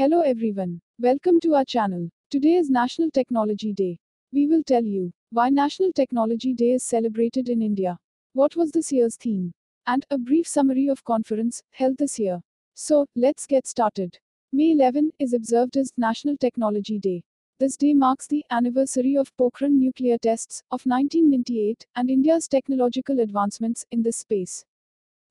Hello 0.00 0.22
everyone. 0.22 0.80
Welcome 0.98 1.40
to 1.40 1.56
our 1.56 1.64
channel. 1.66 2.08
Today 2.30 2.54
is 2.54 2.70
National 2.70 3.10
Technology 3.10 3.74
Day. 3.74 3.98
We 4.32 4.46
will 4.46 4.62
tell 4.62 4.82
you 4.82 5.12
why 5.28 5.50
National 5.50 5.92
Technology 5.92 6.54
Day 6.54 6.70
is 6.70 6.84
celebrated 6.84 7.50
in 7.50 7.60
India. 7.60 7.98
What 8.32 8.56
was 8.56 8.70
this 8.70 8.90
year's 8.90 9.16
theme? 9.16 9.52
And 9.86 10.06
a 10.10 10.16
brief 10.16 10.48
summary 10.48 10.88
of 10.88 11.04
conference 11.04 11.62
held 11.72 11.98
this 11.98 12.18
year. 12.18 12.40
So, 12.72 13.04
let's 13.14 13.44
get 13.44 13.66
started. 13.66 14.18
May 14.54 14.70
11 14.70 15.10
is 15.18 15.34
observed 15.34 15.76
as 15.76 15.92
National 15.98 16.38
Technology 16.38 16.98
Day. 16.98 17.22
This 17.58 17.76
day 17.76 17.92
marks 17.92 18.26
the 18.26 18.42
anniversary 18.50 19.18
of 19.18 19.36
Pokhran 19.36 19.72
nuclear 19.72 20.16
tests 20.16 20.62
of 20.70 20.80
1998 20.86 21.84
and 21.94 22.08
India's 22.08 22.48
technological 22.48 23.20
advancements 23.20 23.84
in 23.90 24.02
this 24.02 24.16
space. 24.16 24.64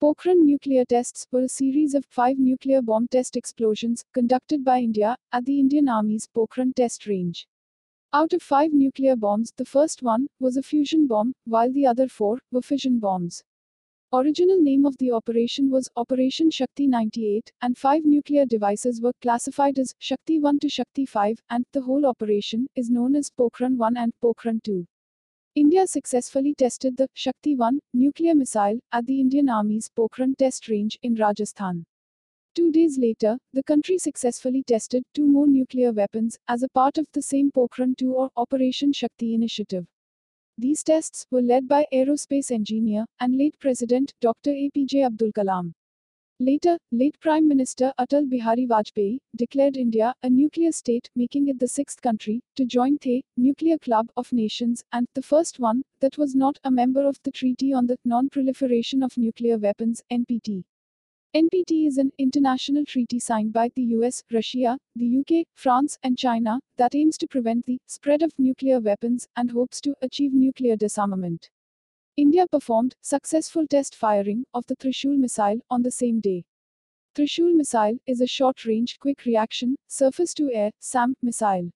Pokhran 0.00 0.44
nuclear 0.44 0.84
tests 0.84 1.26
were 1.30 1.44
a 1.44 1.48
series 1.48 1.94
of 1.94 2.04
five 2.04 2.36
nuclear 2.38 2.82
bomb 2.82 3.06
test 3.08 3.36
explosions 3.36 4.04
conducted 4.12 4.64
by 4.64 4.80
India 4.80 5.16
at 5.32 5.44
the 5.44 5.58
Indian 5.58 5.88
Army's 5.88 6.26
Pokhran 6.26 6.74
test 6.74 7.06
range. 7.06 7.46
Out 8.12 8.32
of 8.32 8.42
five 8.42 8.72
nuclear 8.72 9.16
bombs, 9.16 9.52
the 9.56 9.64
first 9.64 10.02
one 10.02 10.26
was 10.40 10.56
a 10.56 10.62
fusion 10.62 11.06
bomb, 11.06 11.32
while 11.44 11.72
the 11.72 11.86
other 11.86 12.08
four 12.08 12.40
were 12.50 12.60
fission 12.60 12.98
bombs. 12.98 13.44
Original 14.12 14.60
name 14.60 14.84
of 14.84 14.96
the 14.98 15.10
operation 15.10 15.70
was 15.70 15.88
Operation 15.96 16.50
Shakti 16.50 16.86
98, 16.86 17.52
and 17.62 17.78
five 17.78 18.04
nuclear 18.04 18.44
devices 18.44 19.00
were 19.00 19.14
classified 19.22 19.78
as 19.78 19.94
Shakti 19.98 20.38
1 20.38 20.58
to 20.58 20.68
Shakti 20.68 21.06
5, 21.06 21.40
and 21.50 21.64
the 21.72 21.82
whole 21.82 22.04
operation 22.04 22.66
is 22.74 22.90
known 22.90 23.16
as 23.16 23.30
Pokhran 23.30 23.76
1 23.76 23.96
and 23.96 24.12
Pokhran 24.22 24.62
2. 24.62 24.86
India 25.56 25.86
successfully 25.86 26.52
tested 26.52 26.96
the 26.96 27.08
Shakti 27.14 27.54
1 27.54 27.78
nuclear 27.92 28.34
missile 28.34 28.80
at 28.90 29.06
the 29.06 29.20
Indian 29.20 29.48
Army's 29.48 29.88
Pokhran 29.88 30.36
test 30.36 30.68
range 30.68 30.98
in 31.02 31.14
Rajasthan. 31.14 31.86
Two 32.56 32.72
days 32.72 32.98
later, 32.98 33.38
the 33.52 33.62
country 33.62 33.96
successfully 33.96 34.64
tested 34.64 35.04
two 35.14 35.24
more 35.24 35.46
nuclear 35.46 35.92
weapons 35.92 36.36
as 36.48 36.64
a 36.64 36.68
part 36.70 36.98
of 36.98 37.06
the 37.12 37.22
same 37.22 37.52
Pokhran 37.52 37.96
2 37.96 38.12
or 38.12 38.30
Operation 38.36 38.92
Shakti 38.92 39.32
initiative. 39.32 39.86
These 40.58 40.82
tests 40.82 41.24
were 41.30 41.40
led 41.40 41.68
by 41.68 41.86
aerospace 41.92 42.50
engineer 42.50 43.04
and 43.20 43.38
late 43.38 43.56
President 43.60 44.12
Dr. 44.20 44.50
APJ 44.50 45.06
Abdul 45.06 45.30
Kalam. 45.30 45.72
Later, 46.40 46.78
late 46.90 47.20
Prime 47.20 47.46
Minister 47.46 47.92
Atal 47.96 48.28
Bihari 48.28 48.66
Vajpayee 48.66 49.20
declared 49.36 49.76
India 49.76 50.12
a 50.24 50.28
nuclear 50.28 50.72
state, 50.72 51.08
making 51.14 51.46
it 51.46 51.60
the 51.60 51.68
sixth 51.68 52.02
country 52.02 52.42
to 52.56 52.64
join 52.64 52.98
the 53.02 53.24
Nuclear 53.36 53.78
Club 53.78 54.10
of 54.16 54.32
Nations 54.32 54.82
and 54.90 55.06
the 55.14 55.22
first 55.22 55.60
one 55.60 55.84
that 56.00 56.18
was 56.18 56.34
not 56.34 56.58
a 56.64 56.72
member 56.72 57.06
of 57.06 57.20
the 57.22 57.30
Treaty 57.30 57.72
on 57.72 57.86
the 57.86 57.96
Non-Proliferation 58.04 59.04
of 59.04 59.16
Nuclear 59.16 59.58
Weapons 59.58 60.02
(NPT). 60.10 60.64
NPT 61.36 61.86
is 61.86 61.98
an 61.98 62.10
international 62.18 62.84
treaty 62.84 63.20
signed 63.20 63.52
by 63.52 63.70
the 63.76 63.82
US, 63.98 64.24
Russia, 64.32 64.76
the 64.96 65.18
UK, 65.20 65.46
France, 65.54 65.98
and 66.02 66.18
China 66.18 66.58
that 66.78 66.96
aims 66.96 67.16
to 67.18 67.28
prevent 67.28 67.64
the 67.64 67.78
spread 67.86 68.22
of 68.22 68.36
nuclear 68.40 68.80
weapons 68.80 69.28
and 69.36 69.52
hopes 69.52 69.80
to 69.82 69.94
achieve 70.02 70.32
nuclear 70.32 70.74
disarmament. 70.74 71.50
India 72.16 72.46
performed 72.46 72.94
successful 73.02 73.66
test 73.66 73.96
firing 73.96 74.44
of 74.54 74.64
the 74.66 74.76
Trishul 74.76 75.18
missile 75.18 75.58
on 75.68 75.82
the 75.82 75.90
same 75.90 76.20
day. 76.20 76.44
Trishul 77.16 77.52
missile 77.56 77.98
is 78.06 78.20
a 78.20 78.26
short-range, 78.26 79.00
quick 79.00 79.24
reaction, 79.24 79.74
surface-to-air 79.88 80.70
SAM 80.78 81.16
missile. 81.22 81.72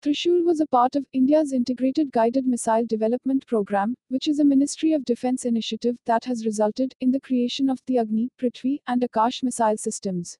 Trishul 0.00 0.44
was 0.44 0.60
a 0.60 0.66
part 0.66 0.94
of 0.94 1.04
India's 1.12 1.52
Integrated 1.52 2.12
Guided 2.12 2.46
Missile 2.46 2.86
Development 2.86 3.44
Program, 3.48 3.96
which 4.10 4.28
is 4.28 4.38
a 4.38 4.44
Ministry 4.44 4.92
of 4.92 5.04
Defense 5.04 5.44
initiative 5.44 5.96
that 6.06 6.24
has 6.24 6.46
resulted 6.46 6.94
in 7.00 7.10
the 7.10 7.20
creation 7.20 7.68
of 7.68 7.80
the 7.88 7.98
Agni, 7.98 8.30
Prithvi, 8.38 8.78
and 8.86 9.02
Akash 9.02 9.42
missile 9.42 9.76
systems. 9.76 10.38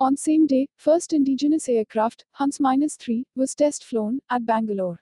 On 0.00 0.16
same 0.16 0.44
day, 0.44 0.66
first 0.76 1.12
indigenous 1.12 1.68
aircraft, 1.68 2.24
Hansa-3, 2.32 3.22
was 3.36 3.54
test 3.54 3.84
flown 3.84 4.18
at 4.28 4.44
Bangalore. 4.44 5.00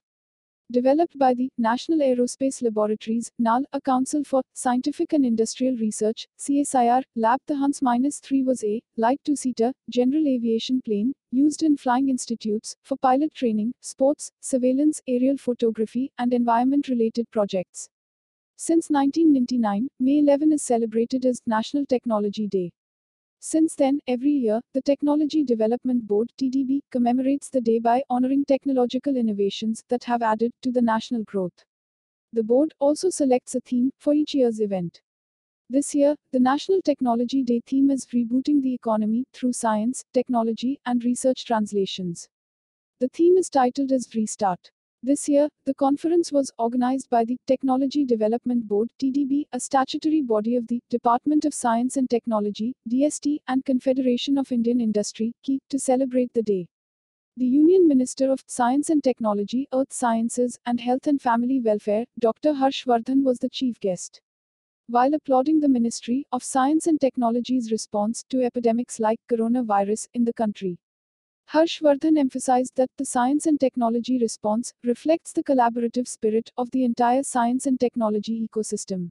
Developed 0.72 1.18
by 1.18 1.34
the 1.34 1.50
National 1.58 1.98
Aerospace 1.98 2.62
Laboratories, 2.62 3.30
NAL, 3.38 3.64
a 3.74 3.80
Council 3.82 4.24
for 4.24 4.42
Scientific 4.54 5.12
and 5.12 5.24
Industrial 5.24 5.76
Research, 5.76 6.26
CSIR, 6.38 7.02
lab, 7.16 7.38
the 7.46 7.54
Hansa-3 7.54 8.46
was 8.46 8.64
a 8.64 8.80
light 8.96 9.20
two-seater 9.26 9.74
general 9.90 10.26
aviation 10.26 10.80
plane 10.80 11.12
used 11.30 11.62
in 11.62 11.76
flying 11.76 12.08
institutes 12.08 12.74
for 12.82 12.96
pilot 12.96 13.34
training, 13.34 13.74
sports, 13.82 14.32
surveillance, 14.40 15.02
aerial 15.06 15.36
photography, 15.36 16.10
and 16.18 16.32
environment-related 16.32 17.30
projects. 17.30 17.90
Since 18.56 18.88
1999, 18.88 19.88
May 20.00 20.18
11 20.20 20.54
is 20.54 20.62
celebrated 20.62 21.26
as 21.26 21.42
National 21.46 21.84
Technology 21.84 22.48
Day. 22.48 22.72
Since 23.46 23.74
then, 23.74 24.00
every 24.06 24.30
year, 24.30 24.62
the 24.72 24.80
Technology 24.80 25.44
Development 25.44 26.06
Board 26.06 26.32
TDB 26.38 26.80
commemorates 26.90 27.50
the 27.50 27.60
day 27.60 27.78
by 27.78 28.02
honoring 28.08 28.46
technological 28.46 29.18
innovations 29.18 29.84
that 29.90 30.02
have 30.04 30.22
added 30.22 30.50
to 30.62 30.72
the 30.72 30.80
national 30.80 31.24
growth. 31.24 31.62
The 32.32 32.42
board 32.42 32.72
also 32.78 33.10
selects 33.10 33.54
a 33.54 33.60
theme 33.60 33.92
for 33.98 34.14
each 34.14 34.34
year's 34.34 34.60
event. 34.60 35.02
This 35.68 35.94
year, 35.94 36.16
the 36.32 36.40
National 36.40 36.80
Technology 36.80 37.42
Day 37.42 37.60
theme 37.66 37.90
is 37.90 38.06
Rebooting 38.06 38.62
the 38.62 38.72
Economy 38.72 39.26
through 39.34 39.52
Science, 39.52 40.02
Technology, 40.14 40.80
and 40.86 41.04
Research 41.04 41.44
Translations. 41.44 42.26
The 43.00 43.08
theme 43.08 43.36
is 43.36 43.50
titled 43.50 43.92
as 43.92 44.08
Restart. 44.14 44.70
This 45.06 45.28
year, 45.28 45.50
the 45.66 45.74
conference 45.74 46.32
was 46.32 46.50
organized 46.58 47.10
by 47.10 47.26
the 47.26 47.36
Technology 47.46 48.06
Development 48.06 48.66
Board 48.66 48.88
(TDB), 48.98 49.44
a 49.52 49.60
statutory 49.60 50.22
body 50.22 50.56
of 50.56 50.66
the 50.66 50.80
Department 50.88 51.44
of 51.44 51.52
Science 51.52 51.98
and 51.98 52.08
Technology 52.08 52.74
(DST) 52.88 53.36
and 53.46 53.62
Confederation 53.66 54.38
of 54.38 54.50
Indian 54.50 54.80
Industry 54.80 55.34
(KI) 55.42 55.60
to 55.68 55.78
celebrate 55.78 56.32
the 56.32 56.42
day. 56.42 56.66
The 57.36 57.44
Union 57.44 57.86
Minister 57.86 58.30
of 58.30 58.42
Science 58.46 58.88
and 58.88 59.04
Technology, 59.04 59.68
Earth 59.74 59.92
Sciences, 59.92 60.58
and 60.64 60.80
Health 60.80 61.06
and 61.06 61.20
Family 61.20 61.60
Welfare, 61.60 62.06
Dr. 62.18 62.54
Harsh 62.54 62.86
Vardhan 62.86 63.24
was 63.24 63.38
the 63.40 63.50
chief 63.50 63.78
guest. 63.80 64.22
While 64.86 65.12
applauding 65.12 65.60
the 65.60 65.68
Ministry 65.68 66.26
of 66.32 66.42
Science 66.42 66.86
and 66.86 66.98
Technology's 66.98 67.70
response 67.70 68.24
to 68.30 68.42
epidemics 68.42 68.98
like 68.98 69.20
coronavirus 69.30 70.08
in 70.14 70.24
the 70.24 70.32
country, 70.32 70.78
Harshvardhan 71.48 72.18
emphasized 72.18 72.74
that 72.76 72.90
the 72.96 73.04
science 73.04 73.46
and 73.46 73.58
technology 73.58 74.18
response 74.18 74.72
reflects 74.82 75.32
the 75.32 75.42
collaborative 75.42 76.06
spirit 76.06 76.50
of 76.56 76.70
the 76.70 76.84
entire 76.84 77.22
science 77.22 77.66
and 77.66 77.80
technology 77.80 78.46
ecosystem. 78.46 79.10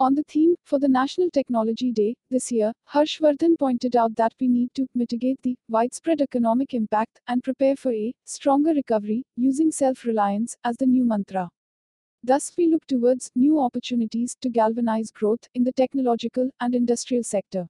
On 0.00 0.14
the 0.14 0.24
theme 0.24 0.56
for 0.64 0.78
the 0.78 0.88
National 0.88 1.30
Technology 1.30 1.92
Day 1.92 2.16
this 2.30 2.52
year, 2.52 2.72
Harshvardhan 2.88 3.58
pointed 3.58 3.96
out 3.96 4.16
that 4.16 4.34
we 4.40 4.48
need 4.48 4.74
to 4.74 4.86
mitigate 4.94 5.42
the 5.42 5.56
widespread 5.68 6.20
economic 6.20 6.74
impact 6.74 7.20
and 7.28 7.42
prepare 7.42 7.76
for 7.76 7.92
a 7.92 8.14
stronger 8.24 8.72
recovery 8.72 9.24
using 9.36 9.70
self 9.72 10.04
reliance 10.04 10.56
as 10.64 10.76
the 10.76 10.86
new 10.86 11.04
mantra. 11.04 11.50
Thus, 12.22 12.52
we 12.58 12.68
look 12.68 12.86
towards 12.86 13.30
new 13.34 13.60
opportunities 13.60 14.36
to 14.40 14.50
galvanize 14.50 15.10
growth 15.10 15.48
in 15.54 15.64
the 15.64 15.72
technological 15.72 16.50
and 16.60 16.74
industrial 16.74 17.22
sector. 17.24 17.68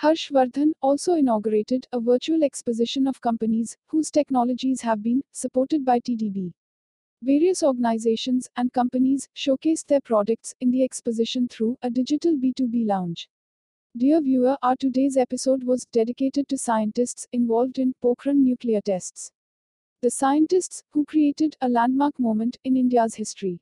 Harshvardhan 0.00 0.72
also 0.80 1.14
inaugurated 1.14 1.86
a 1.92 2.00
virtual 2.00 2.42
exposition 2.42 3.06
of 3.06 3.20
companies 3.20 3.76
whose 3.86 4.10
technologies 4.10 4.80
have 4.80 5.02
been 5.02 5.22
supported 5.32 5.84
by 5.84 6.00
TDB. 6.00 6.52
Various 7.22 7.62
organizations 7.62 8.50
and 8.56 8.72
companies 8.72 9.28
showcased 9.36 9.86
their 9.86 10.00
products 10.00 10.54
in 10.60 10.70
the 10.70 10.82
exposition 10.82 11.48
through 11.48 11.78
a 11.80 11.90
digital 11.90 12.32
B2B 12.32 12.86
lounge. 12.86 13.28
Dear 13.96 14.20
viewer, 14.20 14.58
our 14.62 14.74
today's 14.74 15.16
episode 15.16 15.62
was 15.62 15.86
dedicated 15.92 16.48
to 16.48 16.58
scientists 16.58 17.28
involved 17.32 17.78
in 17.78 17.94
Pokhran 18.02 18.38
nuclear 18.38 18.80
tests. 18.80 19.30
The 20.02 20.10
scientists 20.10 20.82
who 20.90 21.04
created 21.04 21.56
a 21.60 21.68
landmark 21.68 22.18
moment 22.18 22.58
in 22.64 22.76
India's 22.76 23.14
history. 23.14 23.60